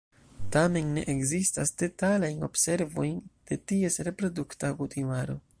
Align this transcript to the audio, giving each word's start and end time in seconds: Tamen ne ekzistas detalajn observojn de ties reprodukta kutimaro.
Tamen 0.53 0.87
ne 0.95 1.03
ekzistas 1.13 1.73
detalajn 1.83 2.43
observojn 2.49 3.15
de 3.51 3.61
ties 3.73 4.03
reprodukta 4.09 4.77
kutimaro. 4.83 5.43